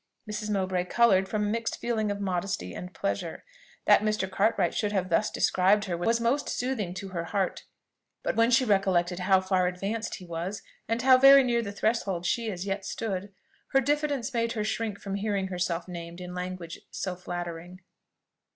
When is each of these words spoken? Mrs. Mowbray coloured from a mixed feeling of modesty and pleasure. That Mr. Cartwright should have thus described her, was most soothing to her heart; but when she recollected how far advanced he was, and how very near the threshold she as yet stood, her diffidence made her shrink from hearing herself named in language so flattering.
Mrs. 0.27 0.49
Mowbray 0.49 0.85
coloured 0.85 1.29
from 1.29 1.43
a 1.43 1.51
mixed 1.51 1.79
feeling 1.79 2.09
of 2.09 2.19
modesty 2.19 2.73
and 2.73 2.91
pleasure. 2.91 3.43
That 3.85 4.01
Mr. 4.01 4.27
Cartwright 4.27 4.73
should 4.73 4.91
have 4.93 5.09
thus 5.11 5.29
described 5.29 5.85
her, 5.85 5.95
was 5.95 6.19
most 6.19 6.49
soothing 6.49 6.95
to 6.95 7.09
her 7.09 7.25
heart; 7.25 7.65
but 8.23 8.35
when 8.35 8.49
she 8.49 8.65
recollected 8.65 9.19
how 9.19 9.41
far 9.41 9.67
advanced 9.67 10.15
he 10.15 10.25
was, 10.25 10.63
and 10.87 11.03
how 11.03 11.19
very 11.19 11.43
near 11.43 11.61
the 11.61 11.71
threshold 11.71 12.25
she 12.25 12.49
as 12.51 12.65
yet 12.65 12.83
stood, 12.83 13.31
her 13.73 13.79
diffidence 13.79 14.33
made 14.33 14.53
her 14.53 14.63
shrink 14.63 14.97
from 14.99 15.13
hearing 15.13 15.49
herself 15.49 15.87
named 15.87 16.19
in 16.19 16.33
language 16.33 16.79
so 16.89 17.15
flattering. 17.15 17.81